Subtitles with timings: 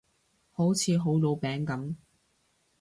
[0.51, 1.93] 好似好老餅噉